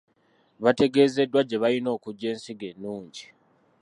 Bategezeddwa 0.63 1.41
gye 1.47 1.57
balina 1.63 1.89
okugya 1.97 2.27
ensigo 2.33 2.65
ennungi. 2.71 3.23